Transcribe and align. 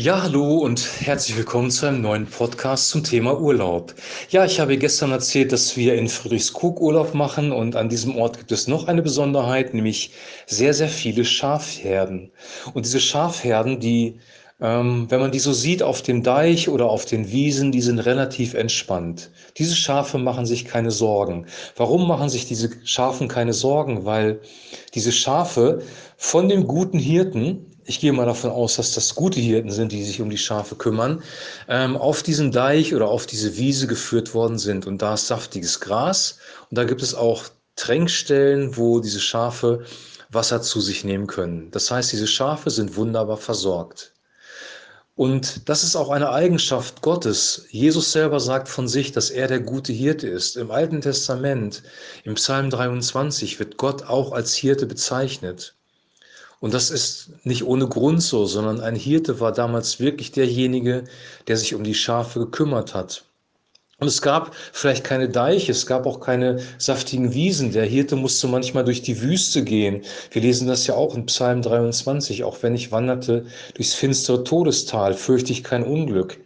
Ja, 0.00 0.22
hallo 0.22 0.58
und 0.58 0.88
herzlich 1.00 1.36
willkommen 1.36 1.72
zu 1.72 1.84
einem 1.86 2.02
neuen 2.02 2.26
Podcast 2.26 2.88
zum 2.90 3.02
Thema 3.02 3.36
Urlaub. 3.40 3.96
Ja, 4.30 4.44
ich 4.44 4.60
habe 4.60 4.78
gestern 4.78 5.10
erzählt, 5.10 5.50
dass 5.50 5.76
wir 5.76 5.96
in 5.96 6.08
Friedrichskoog 6.08 6.80
Urlaub 6.80 7.14
machen 7.14 7.50
und 7.50 7.74
an 7.74 7.88
diesem 7.88 8.14
Ort 8.14 8.38
gibt 8.38 8.52
es 8.52 8.68
noch 8.68 8.86
eine 8.86 9.02
Besonderheit, 9.02 9.74
nämlich 9.74 10.12
sehr, 10.46 10.72
sehr 10.72 10.88
viele 10.88 11.24
Schafherden. 11.24 12.30
Und 12.74 12.86
diese 12.86 13.00
Schafherden, 13.00 13.80
die, 13.80 14.20
ähm, 14.60 15.06
wenn 15.08 15.20
man 15.20 15.30
die 15.30 15.38
so 15.38 15.52
sieht 15.52 15.82
auf 15.82 16.02
dem 16.02 16.22
Deich 16.22 16.68
oder 16.68 16.86
auf 16.86 17.04
den 17.04 17.30
Wiesen, 17.30 17.70
die 17.70 17.80
sind 17.80 18.00
relativ 18.00 18.54
entspannt. 18.54 19.30
Diese 19.56 19.76
Schafe 19.76 20.18
machen 20.18 20.46
sich 20.46 20.64
keine 20.64 20.90
Sorgen. 20.90 21.46
Warum 21.76 22.08
machen 22.08 22.28
sich 22.28 22.46
diese 22.46 22.70
Schafen 22.84 23.28
keine 23.28 23.52
Sorgen? 23.52 24.04
Weil 24.04 24.40
diese 24.94 25.12
Schafe 25.12 25.82
von 26.16 26.48
dem 26.48 26.66
guten 26.66 26.98
Hirten, 26.98 27.66
ich 27.84 28.00
gehe 28.00 28.12
mal 28.12 28.26
davon 28.26 28.50
aus, 28.50 28.76
dass 28.76 28.92
das 28.92 29.14
gute 29.14 29.38
Hirten 29.40 29.70
sind, 29.70 29.92
die 29.92 30.02
sich 30.02 30.20
um 30.20 30.28
die 30.28 30.38
Schafe 30.38 30.74
kümmern, 30.74 31.22
ähm, 31.68 31.96
auf 31.96 32.24
diesen 32.24 32.50
Deich 32.50 32.94
oder 32.94 33.08
auf 33.08 33.26
diese 33.26 33.56
Wiese 33.56 33.86
geführt 33.86 34.34
worden 34.34 34.58
sind. 34.58 34.86
Und 34.86 35.02
da 35.02 35.14
ist 35.14 35.28
saftiges 35.28 35.78
Gras 35.78 36.38
und 36.68 36.76
da 36.76 36.84
gibt 36.84 37.02
es 37.02 37.14
auch 37.14 37.44
Tränkstellen, 37.76 38.76
wo 38.76 38.98
diese 38.98 39.20
Schafe 39.20 39.84
Wasser 40.30 40.60
zu 40.60 40.80
sich 40.80 41.04
nehmen 41.04 41.26
können. 41.26 41.70
Das 41.70 41.90
heißt, 41.90 42.12
diese 42.12 42.26
Schafe 42.26 42.70
sind 42.70 42.96
wunderbar 42.96 43.38
versorgt. 43.38 44.12
Und 45.18 45.68
das 45.68 45.82
ist 45.82 45.96
auch 45.96 46.10
eine 46.10 46.30
Eigenschaft 46.30 47.02
Gottes. 47.02 47.66
Jesus 47.70 48.12
selber 48.12 48.38
sagt 48.38 48.68
von 48.68 48.86
sich, 48.86 49.10
dass 49.10 49.30
er 49.30 49.48
der 49.48 49.58
gute 49.58 49.92
Hirte 49.92 50.28
ist. 50.28 50.56
Im 50.56 50.70
Alten 50.70 51.00
Testament, 51.00 51.82
im 52.22 52.34
Psalm 52.34 52.70
23, 52.70 53.58
wird 53.58 53.78
Gott 53.78 54.04
auch 54.04 54.30
als 54.30 54.54
Hirte 54.54 54.86
bezeichnet. 54.86 55.74
Und 56.60 56.72
das 56.72 56.92
ist 56.92 57.32
nicht 57.42 57.64
ohne 57.64 57.88
Grund 57.88 58.22
so, 58.22 58.46
sondern 58.46 58.78
ein 58.80 58.94
Hirte 58.94 59.40
war 59.40 59.50
damals 59.50 59.98
wirklich 59.98 60.30
derjenige, 60.30 61.02
der 61.48 61.56
sich 61.56 61.74
um 61.74 61.82
die 61.82 61.96
Schafe 61.96 62.38
gekümmert 62.38 62.94
hat. 62.94 63.24
Und 64.00 64.06
es 64.06 64.22
gab 64.22 64.54
vielleicht 64.72 65.02
keine 65.02 65.28
Deiche, 65.28 65.72
es 65.72 65.84
gab 65.84 66.06
auch 66.06 66.20
keine 66.20 66.60
saftigen 66.78 67.34
Wiesen. 67.34 67.72
Der 67.72 67.84
Hirte 67.84 68.14
musste 68.14 68.46
manchmal 68.46 68.84
durch 68.84 69.02
die 69.02 69.20
Wüste 69.20 69.64
gehen. 69.64 70.02
Wir 70.30 70.40
lesen 70.40 70.68
das 70.68 70.86
ja 70.86 70.94
auch 70.94 71.16
in 71.16 71.26
Psalm 71.26 71.62
23. 71.62 72.44
Auch 72.44 72.62
wenn 72.62 72.76
ich 72.76 72.92
wanderte 72.92 73.46
durchs 73.74 73.94
finstere 73.94 74.44
Todestal, 74.44 75.14
fürchte 75.14 75.50
ich 75.50 75.64
kein 75.64 75.82
Unglück. 75.82 76.38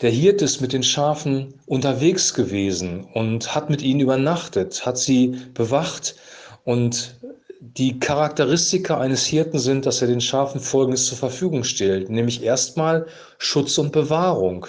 Der 0.00 0.08
Hirte 0.08 0.46
ist 0.46 0.62
mit 0.62 0.72
den 0.72 0.82
Schafen 0.82 1.52
unterwegs 1.66 2.32
gewesen 2.32 3.08
und 3.12 3.54
hat 3.54 3.68
mit 3.68 3.82
ihnen 3.82 4.00
übernachtet, 4.00 4.86
hat 4.86 4.96
sie 4.96 5.36
bewacht 5.52 6.16
und 6.64 7.16
die 7.60 7.98
Charakteristika 8.00 8.98
eines 8.98 9.26
Hirten 9.26 9.58
sind, 9.58 9.84
dass 9.84 10.00
er 10.00 10.08
den 10.08 10.22
Schafen 10.22 10.60
Folgendes 10.62 11.04
zur 11.04 11.18
Verfügung 11.18 11.62
stellt, 11.62 12.08
nämlich 12.08 12.42
erstmal 12.42 13.06
Schutz 13.36 13.76
und 13.76 13.92
Bewahrung. 13.92 14.66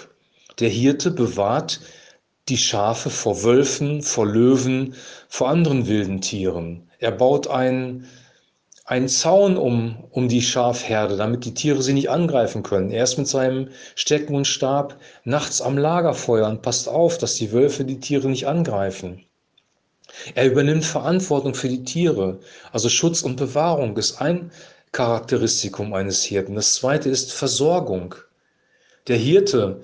Der 0.58 0.70
Hirte 0.70 1.10
bewahrt 1.10 1.80
die 2.48 2.56
Schafe 2.56 3.10
vor 3.10 3.42
Wölfen, 3.42 4.02
vor 4.02 4.26
Löwen, 4.26 4.94
vor 5.28 5.48
anderen 5.48 5.86
wilden 5.86 6.20
Tieren. 6.20 6.88
Er 6.98 7.10
baut 7.10 7.48
einen, 7.48 8.06
einen 8.84 9.08
Zaun 9.08 9.58
um, 9.58 10.04
um 10.10 10.28
die 10.28 10.40
Schafherde, 10.40 11.16
damit 11.16 11.44
die 11.44 11.52
Tiere 11.52 11.82
sie 11.82 11.92
nicht 11.92 12.08
angreifen 12.08 12.62
können. 12.62 12.90
Er 12.90 13.04
ist 13.04 13.18
mit 13.18 13.28
seinem 13.28 13.68
Stecken 13.96 14.34
und 14.34 14.46
Stab 14.46 14.96
nachts 15.24 15.60
am 15.60 15.76
Lagerfeuer 15.76 16.48
und 16.48 16.62
passt 16.62 16.88
auf, 16.88 17.18
dass 17.18 17.34
die 17.34 17.52
Wölfe 17.52 17.84
die 17.84 18.00
Tiere 18.00 18.28
nicht 18.28 18.46
angreifen. 18.46 19.24
Er 20.34 20.46
übernimmt 20.46 20.84
Verantwortung 20.84 21.54
für 21.54 21.68
die 21.68 21.84
Tiere. 21.84 22.38
Also 22.72 22.88
Schutz 22.88 23.22
und 23.22 23.36
Bewahrung 23.36 23.96
ist 23.96 24.22
ein 24.22 24.50
Charakteristikum 24.92 25.92
eines 25.92 26.22
Hirten. 26.22 26.54
Das 26.54 26.74
zweite 26.74 27.10
ist 27.10 27.32
Versorgung. 27.32 28.14
Der 29.08 29.16
Hirte 29.16 29.82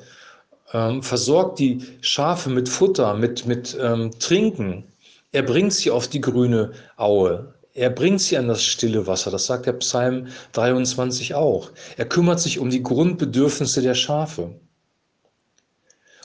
ähm, 0.73 1.03
versorgt 1.03 1.59
die 1.59 1.87
Schafe 2.01 2.51
mit 2.51 2.69
Futter, 2.69 3.15
mit, 3.15 3.47
mit 3.47 3.77
ähm, 3.81 4.11
Trinken. 4.19 4.85
Er 5.33 5.43
bringt 5.43 5.73
sie 5.73 5.91
auf 5.91 6.09
die 6.09 6.21
grüne 6.21 6.73
Aue. 6.97 7.55
Er 7.75 7.91
bringt 7.91 8.21
sie 8.21 8.37
an 8.37 8.49
das 8.49 8.63
stille 8.63 9.07
Wasser. 9.07 9.31
Das 9.31 9.47
sagt 9.47 9.67
der 9.67 9.73
Psalm 9.75 10.29
23 10.53 11.35
auch. 11.35 11.71
Er 11.97 12.05
kümmert 12.05 12.41
sich 12.41 12.59
um 12.59 12.71
die 12.71 12.83
Grundbedürfnisse 12.83 13.81
der 13.81 13.95
Schafe. 13.95 14.55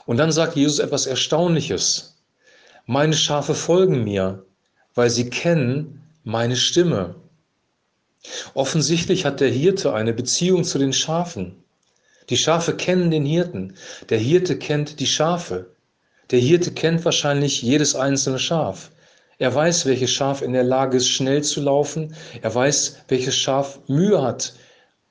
Und 0.05 0.17
dann 0.17 0.31
sagt 0.31 0.55
Jesus 0.55 0.79
etwas 0.79 1.05
Erstaunliches. 1.05 2.17
Meine 2.85 3.13
Schafe 3.13 3.53
folgen 3.53 4.03
mir, 4.03 4.45
weil 4.95 5.09
sie 5.09 5.29
kennen 5.29 6.03
meine 6.23 6.55
Stimme. 6.55 7.15
Offensichtlich 8.53 9.25
hat 9.25 9.39
der 9.39 9.49
Hirte 9.49 9.93
eine 9.93 10.13
Beziehung 10.13 10.63
zu 10.63 10.79
den 10.79 10.93
Schafen. 10.93 11.55
Die 12.29 12.37
Schafe 12.37 12.75
kennen 12.75 13.11
den 13.11 13.25
Hirten. 13.25 13.75
Der 14.09 14.17
Hirte 14.17 14.57
kennt 14.57 14.99
die 14.99 15.07
Schafe. 15.07 15.67
Der 16.31 16.39
Hirte 16.39 16.71
kennt 16.71 17.05
wahrscheinlich 17.05 17.61
jedes 17.61 17.95
einzelne 17.95 18.39
Schaf. 18.39 18.91
Er 19.39 19.53
weiß, 19.53 19.85
welches 19.85 20.11
Schaf 20.11 20.41
in 20.41 20.53
der 20.53 20.63
Lage 20.63 20.97
ist, 20.97 21.07
schnell 21.07 21.43
zu 21.43 21.61
laufen. 21.61 22.15
Er 22.41 22.53
weiß, 22.53 22.97
welches 23.07 23.35
Schaf 23.35 23.79
Mühe 23.87 24.21
hat, 24.21 24.53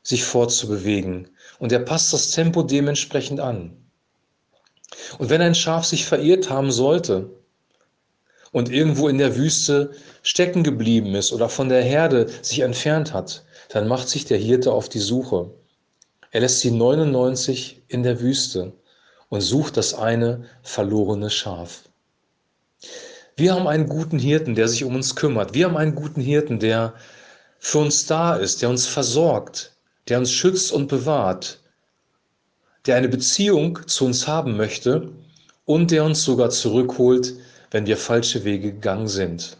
sich 0.03 0.25
fortzubewegen. 0.25 1.29
Und 1.59 1.73
er 1.73 1.79
passt 1.79 2.13
das 2.13 2.33
Tempo 2.33 2.63
dementsprechend 2.63 3.41
an. 3.41 3.77
Und 5.19 5.31
wenn 5.31 5.41
ein 5.41 5.55
Schaf 5.55 5.85
sich 5.85 6.05
verirrt 6.05 6.51
haben 6.51 6.71
sollte, 6.71 7.31
und 8.57 8.71
irgendwo 8.71 9.09
in 9.09 9.19
der 9.19 9.37
Wüste 9.37 9.91
stecken 10.23 10.63
geblieben 10.63 11.15
ist 11.15 11.31
oder 11.31 11.51
von 11.51 11.69
der 11.69 11.83
Herde 11.83 12.27
sich 12.41 12.61
entfernt 12.61 13.13
hat, 13.13 13.45
dann 13.69 13.87
macht 13.87 14.09
sich 14.09 14.25
der 14.25 14.39
Hirte 14.39 14.73
auf 14.73 14.89
die 14.89 14.99
Suche. 14.99 15.51
Er 16.37 16.41
lässt 16.41 16.63
die 16.65 16.71
99 16.71 17.85
in 17.89 18.03
der 18.03 18.21
Wüste 18.21 18.75
und 19.31 19.41
sucht 19.41 19.79
das 19.79 19.95
eine 19.95 20.45
verlorene 20.63 21.31
Schaf. 21.31 21.89
Wir 23.39 23.55
haben 23.55 23.67
einen 23.67 23.89
guten 23.89 24.19
Hirten, 24.19 24.55
der 24.55 24.69
sich 24.69 24.85
um 24.85 24.97
uns 24.97 25.17
kümmert. 25.17 25.55
Wir 25.55 25.65
haben 25.65 25.79
einen 25.79 25.95
guten 25.95 26.21
Hirten, 26.21 26.59
der 26.59 26.93
für 27.59 27.79
uns 27.79 28.05
da 28.05 28.37
ist, 28.37 28.61
der 28.61 28.69
uns 28.69 28.87
versorgt, 28.87 29.79
der 30.11 30.19
uns 30.19 30.31
schützt 30.31 30.73
und 30.73 30.89
bewahrt, 30.89 31.59
der 32.85 32.97
eine 32.97 33.09
Beziehung 33.09 33.79
zu 33.87 34.05
uns 34.05 34.29
haben 34.29 34.59
möchte 34.59 35.13
und 35.65 35.91
der 35.91 36.05
uns 36.05 36.23
sogar 36.23 36.51
zurückholt, 36.51 37.33
wenn 37.71 37.87
wir 37.87 37.97
falsche 37.97 38.45
Wege 38.45 38.73
gegangen 38.75 39.09
sind. 39.09 39.57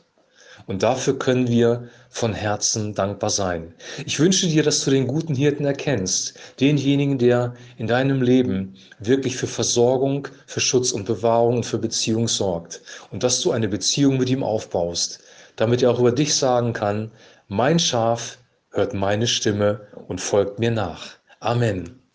Und 0.67 0.83
dafür 0.83 1.19
können 1.19 1.47
wir 1.47 1.89
von 2.11 2.35
Herzen 2.35 2.93
dankbar 2.93 3.31
sein. 3.31 3.73
Ich 4.05 4.19
wünsche 4.19 4.49
dir, 4.49 4.65
dass 4.65 4.85
du 4.85 4.91
den 4.91 5.07
guten 5.07 5.35
Hirten 5.35 5.65
erkennst, 5.65 6.39
denjenigen, 6.61 7.19
der 7.19 7.55
in 7.79 7.87
deinem 7.87 8.21
Leben 8.21 8.75
wirklich 8.99 9.37
für 9.37 9.47
Versorgung, 9.47 10.27
für 10.47 10.61
Schutz 10.61 10.91
und 10.91 11.05
Bewahrung 11.05 11.59
und 11.59 11.67
für 11.67 11.79
Beziehung 11.79 12.27
sorgt. 12.27 12.83
Und 13.13 13.23
dass 13.23 13.41
du 13.41 13.53
eine 13.53 13.69
Beziehung 13.69 14.19
mit 14.19 14.29
ihm 14.29 14.43
aufbaust, 14.43 15.21
damit 15.55 15.83
er 15.83 15.91
auch 15.93 16.01
über 16.01 16.13
dich 16.13 16.35
sagen 16.35 16.73
kann, 16.73 17.13
mein 17.49 17.79
Schaf 17.79 18.39
hört 18.71 18.93
meine 18.93 19.29
Stimme 19.29 19.87
und 20.09 20.21
folgt 20.21 20.59
mir 20.59 20.73
nach. 20.73 21.17
Amen. 21.39 22.06